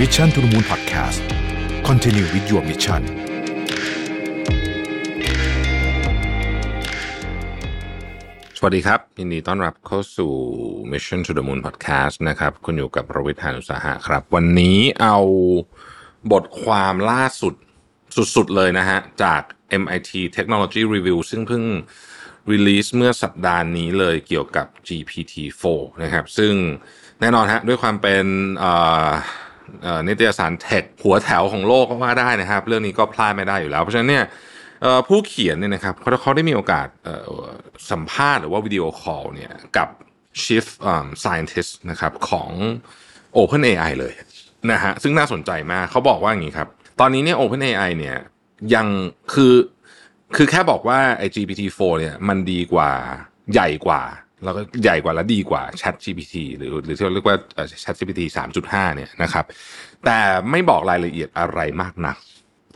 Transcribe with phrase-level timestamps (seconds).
[0.00, 1.20] Mission to the Moon Podcast
[1.88, 3.02] Continue with your mission
[8.58, 10.32] สวัสดีครับ ยินดีต้อนรับเข้าสู่
[10.92, 15.18] Mission to the Moon Podcast นะครับ คุณอยู่กับประวิทยานุสาหะครับ วันนี้เอา
[16.32, 17.54] บทความล่าสุด
[18.36, 19.42] สุดๆเลยนะฮะ จาก
[19.82, 21.64] MIT Technology Review ซึ่งเพิ่ง
[22.52, 26.54] release เมื่อสัปดาห์นี้เลยเกี่ยวกับ GPT-4 นะครับ ซึ่ง
[27.20, 28.24] แน่นอนฮะด้วยความเป็น
[28.58, 28.72] เอ่
[29.08, 29.10] อ
[30.06, 34.24] นิตยสารเทคหัวแถวของโลกก็ว่าได้นะครับ เรื่องนี้ก็พลาดไม่ได้อยู่แล้ว เพราะฉะนั้นเนี่ย
[35.08, 36.86] ผู้เขียนเนี่ยนะครับเขาเขาได้มีโอกาส
[37.90, 39.88] สัมภาษณ์หรือว่าวิดีโอคอลเนี่ยกับ
[40.42, 40.66] Chief
[41.22, 42.50] Scientist นะครับของ
[43.36, 44.14] OpenAI เลย
[44.72, 46.68] นะฮะซึ่งน่าสนใจมากเขาบอกว่าอย่างนี้ครับ
[47.00, 48.16] ตอนนี้เนี่ย OpenAI เนี่ย
[48.74, 48.86] ยัง
[49.32, 49.54] คือ
[50.36, 52.90] คือแค่บอกว่าไอ้ GPT-4 เนี่ยมันดีกว่า
[53.52, 54.02] ใหญ่กว่า
[54.44, 57.36] แล้วก็ใหญ่กว่าและดีกว่า Chat GPT หรือหรือที่เราเรียกว่า
[57.82, 58.22] Chat GPT
[58.58, 59.44] 3.5 เนี่ยนะครับ
[60.04, 60.18] แต่
[60.50, 62.16] ไม่บอกรายละเอียดอะไรมากนัก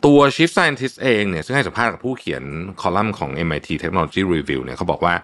[0.06, 2.42] ตัว Chief Scientist เองเนี่ยซึ่งให้สัมภาษณ์กับผู้เขียน
[2.80, 5.14] คอลัมน์ของ MIT Technology Review เนี่ยเขาบอกว่า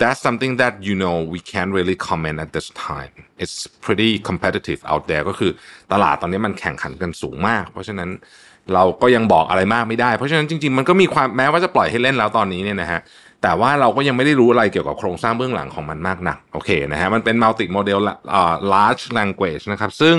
[0.00, 4.80] that's something that you know we can't really comment at this time it's pretty competitive
[4.92, 5.50] out there ก็คือ
[5.92, 8.10] ตลาดตอนนี้มันแข่งขันกันสูงมาก เพราะฉะนั้น
[8.74, 13.00] เราก็ยังบอกอะไรมากไม่ได้ เพราะฉะนั้นจริงๆ มันก็มีความแม้ว่าจะปล่อยให้เล่นแล้วตอนนี้เนี่ยนะฮะ
[13.42, 17.98] แต่ว่าเราก็ยังไม่ได้รู้อะไรเกี่ยวกับโครงสร้างเบื้องหลังของมันมากนัก โอเคนะฮะ มันเป็น multi model
[18.30, 20.16] เอ่อ large language นะครับ ซึ่ง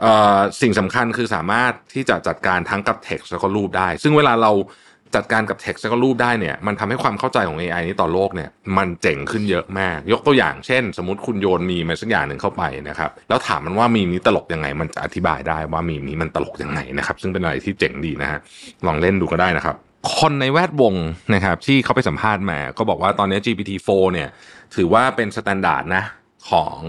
[0.00, 4.52] เอ่อสิ่งสำคัญคือสามารถที่จะจัดการทั้งกับ text แล้วก็รูปได้ ซึ่งเวลาเรา
[5.14, 18.38] จัดการกับ text แล้วก็รูปได้เนี่ยมันทำให้ความเข้าใจของ AI นี้ต่อโลกเนี่ยมันเจ๋งขึ้นเยอะมาก ยกตัวอย่างเช่น สมมติคุณโยนมีมาสักอย่างหนึ่งเข้าไปนะครับแล้วถามมันว่ามีมนี้ตลกยังไง มันจะอธิบายได้ว่ามีมนี้มันตลกยังไงนะครับซึ่งเป็นอะไรที่เจ๋งดีนะฮะ
[18.86, 19.76] ลองเล่นดูก็ได้นะครับ
[20.18, 20.94] คนในแวดวง
[21.34, 24.28] นะครับที่เขาไปสัมภาษณ์มาก็บอกว่าตอนนี้ GPT-4 เนี่ย
[24.76, 26.04] ถือว่าเป็น standard นะ
[26.50, 26.80] ของ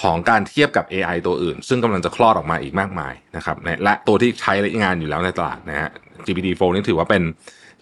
[0.00, 5.90] ของการเทียบกับ AI ตัวอื่น ซึ่งกำลังจะคลอดออกมาอีกมากมายนะครับและตัวที่ใช้งานอยู่แล้วในตลาดนะฮะ
[6.26, 7.22] GPT-4 นี่ถือว่าเป็น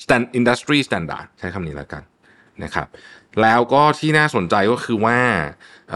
[0.03, 2.03] stand industry standard ใช้คำนี้แล้วกัน
[2.65, 2.87] นะครับ
[3.43, 5.19] แล้วก็ที่น่าสนใจก็คือว่า
[5.91, 5.95] เ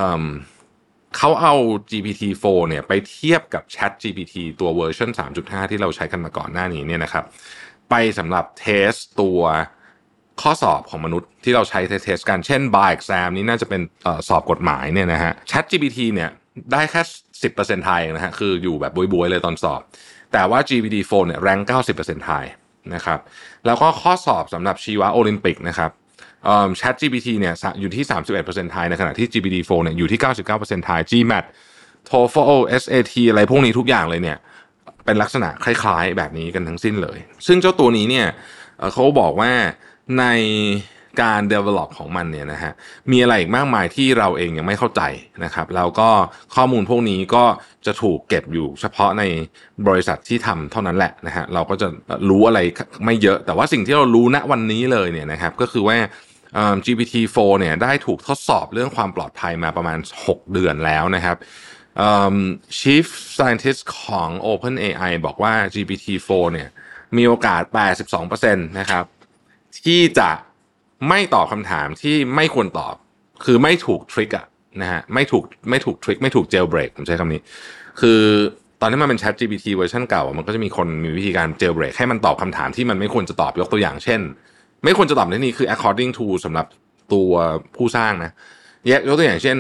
[1.18, 1.54] เขาเอา
[1.90, 5.10] GPT-4 เนี่ยไปเทียบกับ Chat GPT ตัวเวอร์ชัน
[5.40, 7.24] 3.5 ที่เราใช้กันมาก่อนหน้านี้เนี่ยนะครับ
[7.90, 9.40] ไปสำหรับ test ตัว
[10.40, 16.30] ข้อสอบของมนุษย์ที่เราใช้ test กันเช่น bar exam นี้น่าจะเป็นข้อสอบกฎหมายเนี่ยนะฮะ Chat GPT เนี่ย
[16.72, 17.02] ได้แค่
[17.42, 19.80] 10%ไทยนะฮะคืออยู่แบบบ๊วยๆเลยตอนสอบ
[20.32, 21.58] แต่ว่า GPT-4 เนี่ยแรง
[21.92, 22.44] 90%ไทย
[22.94, 23.18] นะครับ
[23.66, 25.90] แล้วก็ข้อสอบสำหรับชีวะโอลิมปิกนะครับ
[26.44, 28.04] เอ่อ Chat GPT เนี่ยอยู่ที่
[28.38, 30.20] 31%ไทยในขณะที่ GPT-4 เนี่ยอยู่ที่
[30.52, 31.44] 99%ไทย GMAT
[32.10, 34.38] TOEFL SAT อะไรพวกนี้ทุกอย่างเลยเนี่ย
[35.04, 38.26] เป็นลักษณะคล้ายๆ แบบนี้กันทั้งสิ้นเลย ซึ่งเจ้าตัวนี้เนี่ย
[38.92, 39.52] เขาบอกว่า
[40.18, 40.24] ใน
[41.20, 42.72] การ develop ของมันเนี่ยนะฮะ
[43.10, 45.02] มีอะไรอีกมากมายที่เราเองยังไม่เข้าใจ
[45.44, 46.10] นะครับแล้วก็
[46.54, 47.44] ข้อมูลพวกนี้ก็
[47.86, 49.22] จะถูกเก็บอยู่เฉพาะใน
[49.88, 51.88] บริษัทที่ทำเท่านั้นแหละนะฮะเราก็จะ
[52.28, 52.60] รู้อะไร
[53.04, 55.96] ไม่เยอะ แต่ว่าสิ่งที่เรารู้ณวันนี้เลยเนี่ยนะครับก็คือว่า
[56.84, 61.36] GPT-4 เนี่ยได้ถูกทดสอบเรื่องความปลอดภัยมาประมาณ 6 เดือนแล้วนะครับ
[62.78, 63.06] Chief
[63.36, 66.68] Scientist ของ OpenAI บอกว่า GPT-4 เนี่ย
[67.16, 67.62] มีโอกาส
[68.12, 69.04] 82%นะครับ
[69.84, 70.30] ที่จะ
[71.08, 72.94] ไม่ตอบคำถามที่ไม่ควรตอบ
[73.44, 74.46] คือไม่ถูกทริกอะ
[74.80, 77.40] นะฮะไม่ถูกไม่ถูกทริกไม่ถูกเจลเบรกผมใช้คำนี้
[78.00, 78.20] คือ
[78.80, 84.20] ตอนที่มันเป็น Chat GPT เวอร์ชันเก่า มันก็จะมีคนมีวิธีการเจลเบรกให้มันตอบคำถามที่มันไม่ควรจะตอบยกตัวอย่างเช่น
[84.84, 86.66] ไม่ควรจะตอบในนี้คือ according to สำหรับ
[87.12, 87.32] ตัว
[87.76, 88.32] ผู้สร้างนะ
[88.90, 89.56] ยกตัวอย่างเช่น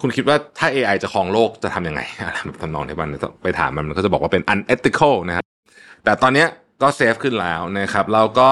[0.00, 3.10] คุณคิดว่าถ้า AI จะครองโลกจะทำยังไงอะไรแบบทำนองที่มัน
[3.42, 5.44] ไปถามมันมันก็จะบอกว่าเป็น unethical นะครับ
[6.04, 6.46] แต่ตอนนี้
[6.82, 8.50] ก็ safe ขึ้นแล้วนะครับแล้วก็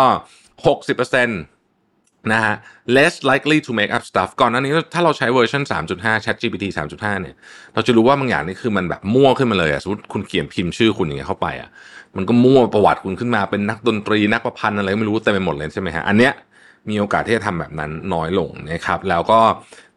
[0.62, 1.28] 60%
[2.32, 2.54] นะฮะ
[2.96, 5.62] less likely to make up stuff ก่อนหน้านี้ถ้าเราใช้เวอร์ชัน
[5.94, 7.34] 3.5 Chat GPT 3.5 เนี่ย
[7.74, 11.68] เราจะรู้ว่าบางอย่างนี่คือมันแบบมั่วขึ้นมาเลยอะสมมติคุณเขียนพิมพ์ชื่อคุณอย่างเงี้ยเข้าไปอะ
[12.16, 16.32] มันก็มั่วประวัติคุณขึ้นมาเป็นนักดนตรีนักประพันธ์อะไรไม่รู้เต็มไปหมดเลยใช่ไหมฮะ อันเนี้ย
[16.88, 19.40] มีโอกาสที่จะทำแบบนั้นน้อยลงนะครับ แล้วก็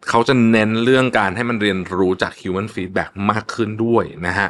[0.09, 4.49] เขาจะเน้นเรื่องการให้มันเรียนรู้จาก human feedback มากขึ้นด้วยนะฮะ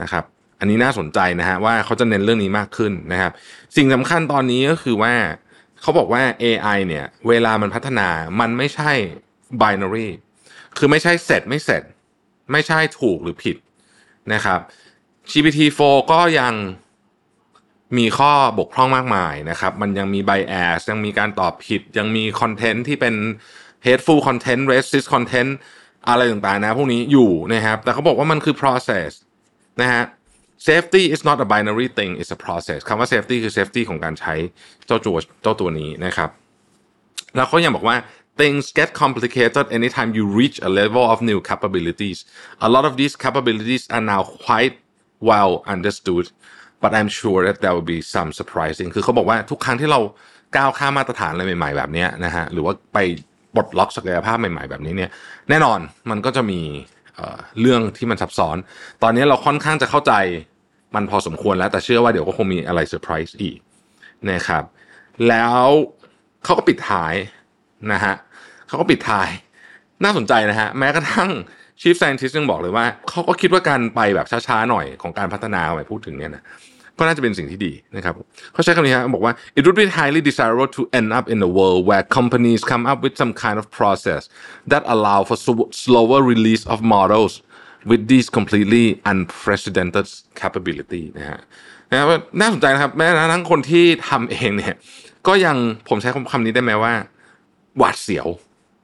[0.00, 0.24] นะครับ
[0.60, 3.32] อันนี้น่าสนใจนะฮะว่าเขาจะเน้นเรื่องนี้มากขึ้นนะครับ
[3.76, 5.12] สิ่งสำคัญตอนนี้ก็คือว่า
[5.86, 8.08] เขาบอกว่า AI เนี่ย เวลามันพัฒนา
[8.40, 8.92] มันไม่ใช่
[9.60, 10.08] binary
[10.76, 11.82] คือไม่ใช่เสร็จไม่เสร็จ
[12.52, 13.56] ไม่ใช่ถูกหรือผิด
[14.32, 14.60] นะครับ
[15.30, 15.80] GPT-4
[16.12, 16.54] ก็ยัง
[17.98, 23.14] มีข้อบกพร่องมากมายนะครับ มันยังมี bias ยังมีการตอบผิด ยังมีคอนเทนต์ที่เป็น
[23.86, 25.50] hateful content racist content
[26.08, 29.10] อะไรต่างๆนะ พวกนี้อยู่นะครับ แต่เขาบอกว่ามันคือ process
[29.80, 30.02] นะฮะ
[30.68, 34.34] safety is not a binary thing it's a process คำว่า safety คือ safety ของการใช้
[34.86, 36.30] เจ้าตัวเจ้าตัวนี้นะครับ
[37.36, 37.96] แล้วเขายังบอกว่า
[38.40, 42.18] things get complicated anytime you reach a level of new capabilities
[42.66, 44.74] a lot of these capabilities are now quite
[45.28, 46.26] well understood
[46.82, 50.00] but I'm sure that there will be some surprising คือเขาบอกว่าทุกครั้งที่เรา
[50.56, 52.98] ก้าวข้ามมาตรฐานอะไรใหม่ ๆ แบบนี้นะฮะหรือว่าไป
[53.54, 55.10] ปลดล็อกศักยภาพใหม่ ๆ แบบนี้เนี่ย
[55.50, 55.78] แน่นอน
[56.10, 56.60] มันก็จะมี
[57.16, 58.56] เเรื่องที่มันซับซ้อน
[59.02, 60.12] ตอนนี้เราค่อนข้างจะเข้าใจ
[60.94, 63.58] มันพอสมควรแล้วแต่เชื่อว่าเดี๋ยวก็คงมีอะไรเซอร์ไพรส์อีก
[64.30, 64.64] นะครับ
[65.28, 65.58] แล้ว
[66.44, 67.14] เขาก็ปิดท้าย
[67.92, 68.14] นะฮะ
[68.68, 69.28] เขาก็ปิดท้าย
[70.04, 71.30] น่าสนใจนะฮะแม้กระทั่ง
[71.80, 76.44] Chief Scientist ยังบอกเลยว่าเขาก็คิดว่าการไปแบบช้าๆหน่อยของการพัฒนาไปพูดถึงเนี่ยนะ
[76.98, 78.14] ก็น่าจะเป็นสิ่งที่ดีนะครับ
[78.52, 82.98] เขาใช้คำนี้ฮะบอกว่า it would be highly desirable to end up in a world where companies come up
[83.04, 84.22] with some kind of process
[84.72, 85.36] that allow for
[85.84, 87.32] slower release of models
[87.90, 90.06] with these completely unprecedented
[90.40, 91.40] capability นะฮะ
[91.90, 92.08] นะครับ
[92.40, 94.74] น่าสนใจนะครับ แม้ทั่งคนที่ทำเองเนี่ย
[95.26, 95.56] ก็ยัง
[95.88, 96.92] ผมใช้คำนี้ได้ไหมว่า
[97.78, 98.28] หวาดเสียว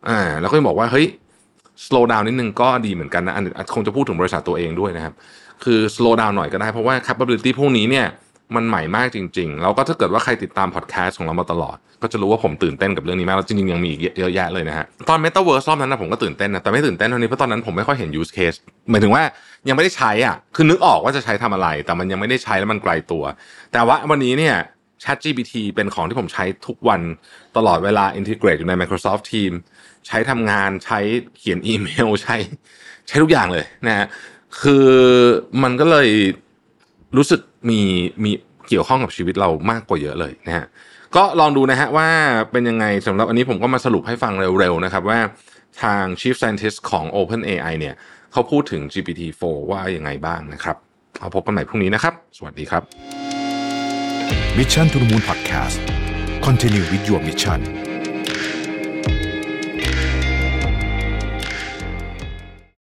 [0.08, 1.06] อ่าแล้วก็ยังบอกว่าเฮ้ย
[1.86, 5.14] slow down นิดนึงก็ดีเหมือนกันนะอันคงจะพูดถึงบริษัทตัวเองด้วยนะครับ
[5.64, 8.06] คือ slow down หน่อยก็ได้เพราะว่า capability พวกนี้เนี่ย
[8.56, 18.56] มันใหม่มากจริงๆ แล้วก็ถ้าเกิดว่าใครติดตาม podcast ของเรามาตลอด ก็จะรู้ว่าผมตื่นเต้นกับเรื่องนี้มาก แล้วจริงๆ ยังมีอีกเยอะแยะเลยนะฮะ ตอน metaverse รอบนั้นนะผมก็ตื่นเต้นนะ แต่ไม่ตื่นเต้นเท่านี้ เพราะตอนนั้นผมไม่ค่อยเห็น use case
[18.90, 19.22] หมายถึงว่า
[19.68, 23.24] ยังไม่ได้ใช้อะ คือนึกออกว่าจะใช้ทำอะไร แต่มันยังไม่ได้ใช้แล้วมันไกลตัว
[23.72, 24.56] แต่ว่าวันนี้เนี่ย
[25.02, 27.00] ChatGPT เป็นของที่ผมใช้ทุกวัน
[27.56, 29.58] ตลอดเวลา integrate อยู่ใน Microsoft Teams
[30.06, 30.98] ใช้ทำงานใช้
[31.38, 32.36] เขียนอีเมลใช้
[33.08, 34.06] ใช้ทุกอย่างเลยนะฮะ
[34.60, 34.88] คือ
[35.62, 36.08] มันก็เลย
[37.16, 37.40] รู้สึก
[37.70, 37.80] มี
[38.24, 38.30] มี
[38.68, 40.66] เกี่ยวข้องกับชีวิตเรามากกว่าเยอะเลยนะฮะ
[41.16, 42.08] ก็ลองดูนะฮะว่า
[42.52, 45.18] เป็นยังไงสำหรับอันนี้ผมก็มาสรุปให้ฟังเร็วๆนะครับว่า
[45.82, 47.94] ทาง Chief Scientist ของ OpenAI เนี่ย
[48.32, 50.76] เขาพูดถึง GPT-4 ว่ายังไงบ้างนะครับ
[51.18, 52.82] เอาพบกันใหม่พรุ่งนี้นะครับ สวัสดีครับ
[54.58, 55.78] Mission to the Moon Podcast
[56.46, 57.81] Continue with your mission